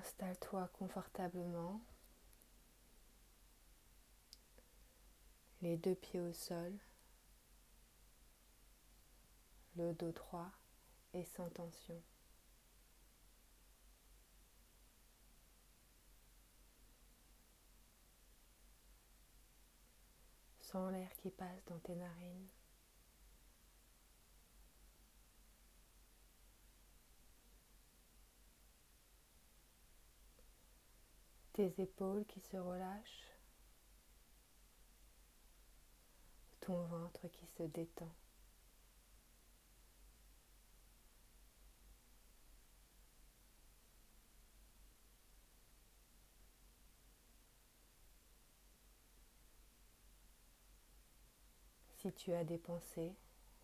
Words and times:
Installe-toi 0.00 0.66
confortablement, 0.78 1.78
les 5.60 5.76
deux 5.76 5.94
pieds 5.94 6.20
au 6.20 6.32
sol, 6.32 6.72
le 9.76 9.92
dos 9.92 10.10
droit 10.12 10.50
et 11.12 11.26
sans 11.26 11.50
tension. 11.50 12.02
Sans 20.62 20.88
l'air 20.88 21.14
qui 21.18 21.28
passe 21.28 21.62
dans 21.66 21.78
tes 21.80 21.94
narines. 21.94 22.48
Tes 31.52 31.72
épaules 31.80 32.24
qui 32.26 32.40
se 32.40 32.56
relâchent, 32.56 33.30
ton 36.60 36.82
ventre 36.86 37.28
qui 37.28 37.46
se 37.46 37.62
détend. 37.64 38.12
Si 51.96 52.10
tu 52.14 52.32
as 52.32 52.44
des 52.44 52.56
pensées, 52.56 53.14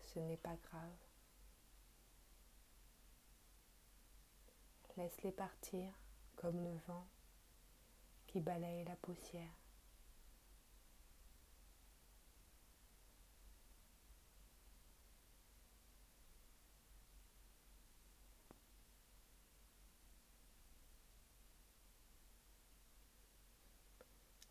ce 0.03 0.19
n'est 0.19 0.37
pas 0.37 0.55
grave. 0.57 0.97
Laisse-les 4.95 5.31
partir 5.31 5.91
comme 6.35 6.63
le 6.63 6.75
vent 6.87 7.07
qui 8.27 8.39
balaye 8.39 8.83
la 8.83 8.95
poussière. 8.97 9.53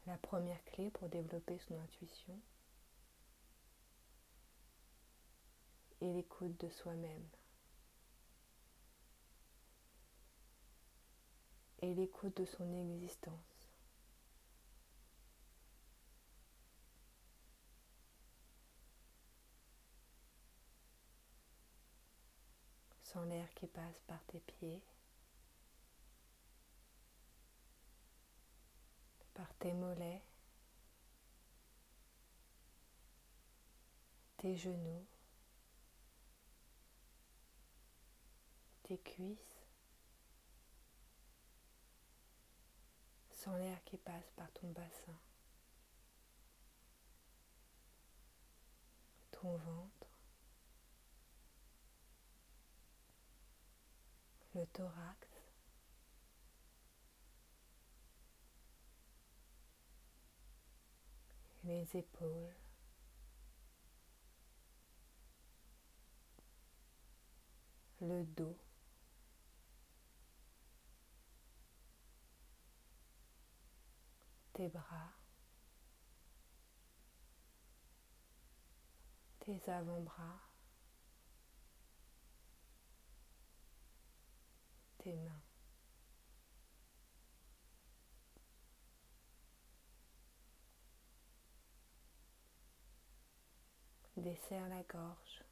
La 0.07 0.17
première 0.19 0.65
clé 0.67 0.91
pour 0.91 1.09
développer 1.09 1.59
son 1.59 1.79
intuition 1.81 2.41
est 6.01 6.13
l'écoute 6.13 6.59
de 6.61 6.71
soi-même. 6.71 7.29
Et 11.83 11.93
l'écoute 11.95 12.37
de 12.37 12.45
son 12.45 12.73
existence. 12.73 13.56
Sans 23.13 23.25
l'air 23.25 23.49
qui 23.55 23.69
passe 23.69 24.01
par 24.09 24.23
tes 24.25 24.41
pieds, 24.41 24.83
par 29.33 29.55
tes 29.55 29.73
mollets, 29.73 30.23
tes 34.39 34.57
genoux, 34.57 35.07
tes 38.83 38.99
cuisses, 38.99 39.63
sans 43.31 43.57
l'air 43.57 43.83
qui 43.85 43.99
passe 43.99 44.31
par 44.35 44.51
ton 44.53 44.69
bassin, 44.73 45.17
ton 49.31 49.57
ventre, 49.57 50.06
le 54.57 54.67
thorax. 54.69 55.29
les 61.65 61.97
épaules, 61.97 62.55
le 68.01 68.23
dos, 68.23 68.57
tes 74.53 74.69
bras, 74.69 75.13
tes 79.41 79.61
avant-bras, 79.69 80.46
mains. 85.15 85.43
Desserre 94.17 94.69
la 94.69 94.83
gorge. 94.83 95.45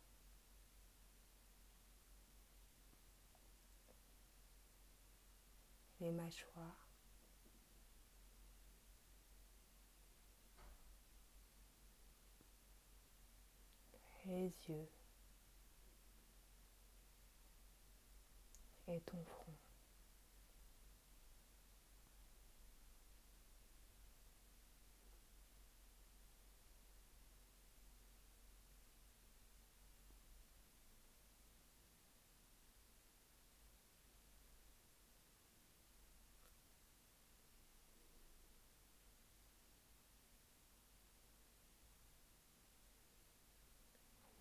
Les 6.01 6.11
mâchoires. 6.11 6.89
Les 14.27 14.53
yeux. 14.69 14.89
Ton 19.01 19.23
front. 19.25 19.55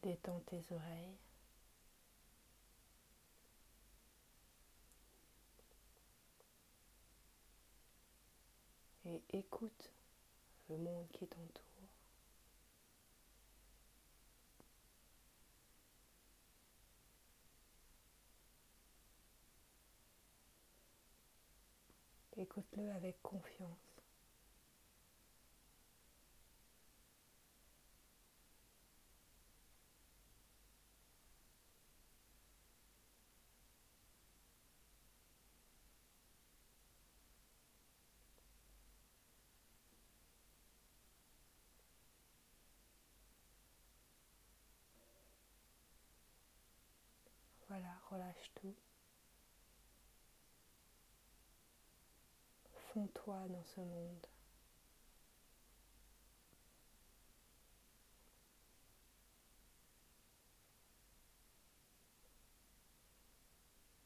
Détends 0.04 0.42
tes 0.48 0.62
oreilles. 0.70 1.18
Et 9.14 9.22
écoute 9.38 9.92
le 10.70 10.78
monde 10.78 11.08
qui 11.14 11.28
t'entoure. 11.28 11.64
Écoute-le 22.38 22.90
avec 22.92 23.22
confiance. 23.22 23.93
Voilà, 47.74 47.90
relâche 48.12 48.52
tout. 48.54 48.76
Fonds-toi 52.94 53.48
dans 53.50 53.64
ce 53.64 53.80
monde. 53.80 54.28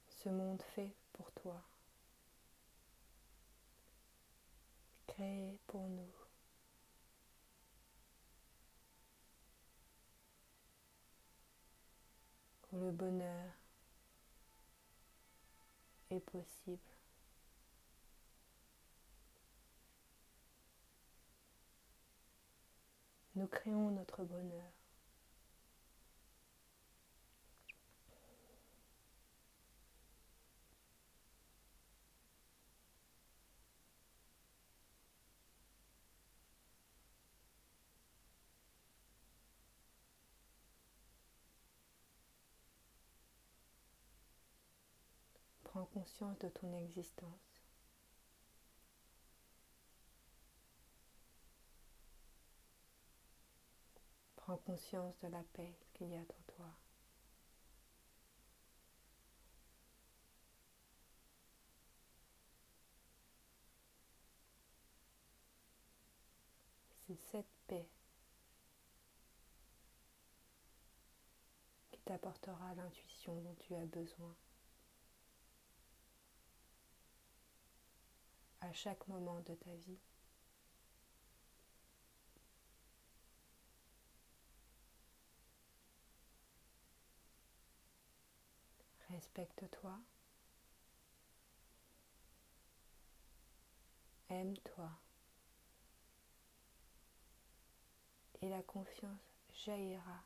Ce 0.08 0.30
monde 0.30 0.62
fait 0.62 0.96
pour 1.12 1.30
toi. 1.34 1.62
Créé 5.08 5.60
pour 5.68 5.90
nous. 5.90 6.14
le 12.78 12.92
bonheur 12.92 13.57
est 16.10 16.20
possible. 16.20 16.78
Nous 23.36 23.48
créons 23.48 23.92
notre 23.92 24.24
bonheur. 24.24 24.72
Prends 45.78 45.86
conscience 45.94 46.40
de 46.40 46.50
ton 46.50 46.74
existence. 46.74 47.62
Prends 54.38 54.58
conscience 54.58 55.14
de 55.20 55.28
la 55.28 55.44
paix 55.54 55.78
qu'il 55.94 56.10
y 56.10 56.16
a 56.16 56.22
en 56.22 56.24
toi. 56.24 56.66
C'est 67.06 67.20
cette 67.30 67.46
paix 67.68 67.88
qui 71.92 72.00
t'apportera 72.00 72.74
l'intuition 72.74 73.40
dont 73.42 73.56
tu 73.60 73.76
as 73.76 73.86
besoin. 73.86 74.36
À 78.68 78.74
chaque 78.74 79.08
moment 79.08 79.40
de 79.42 79.54
ta 79.56 79.72
vie. 79.76 80.00
Respecte-toi. 89.10 89.98
Aime-toi. 94.30 94.90
Et 98.42 98.50
la 98.50 98.62
confiance 98.64 99.40
jaillira 99.54 100.22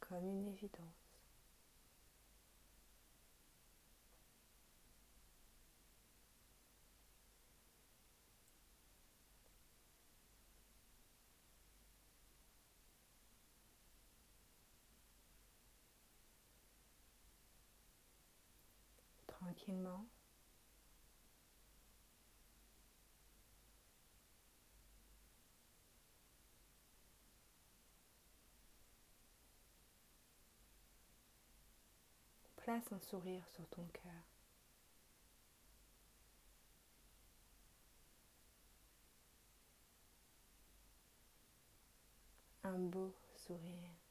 comme 0.00 0.28
une 0.28 0.48
évidence. 0.48 1.11
Tranquillement. 19.42 20.06
Place 32.56 32.92
un 32.92 33.00
sourire 33.00 33.42
sur 33.48 33.66
ton 33.70 33.84
cœur. 33.92 34.12
Un 42.62 42.78
beau 42.78 43.12
sourire. 43.34 44.01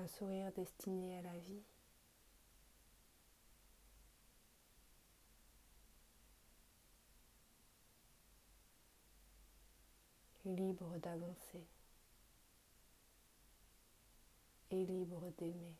Un 0.00 0.06
sourire 0.08 0.50
destiné 0.52 1.18
à 1.18 1.22
la 1.22 1.38
vie. 1.38 1.62
libre 10.46 10.96
d'avancer 10.98 11.64
et 14.70 14.86
libre 14.86 15.30
d'aimer. 15.38 15.76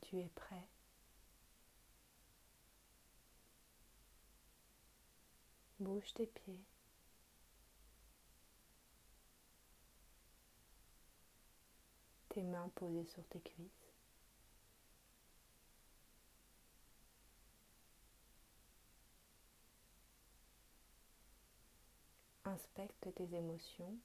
Tu 0.00 0.18
es 0.18 0.28
prêt. 0.34 0.68
Bouge 5.78 6.12
tes 6.14 6.26
pieds. 6.26 6.64
Tes 12.28 12.42
mains 12.42 12.70
posées 12.74 13.06
sur 13.06 13.26
tes 13.28 13.40
cuisses. 13.40 13.90
Inspecte 22.44 23.14
tes 23.14 23.34
émotions. 23.34 23.96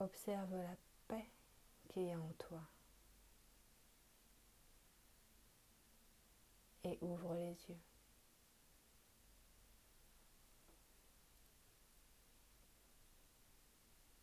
Observe 0.00 0.56
la 0.56 0.76
paix 1.06 1.30
qui 1.88 2.08
est 2.08 2.16
en 2.16 2.32
toi. 2.38 2.62
Et 6.84 6.98
ouvre 7.00 7.34
les 7.34 7.56
yeux. 7.68 7.80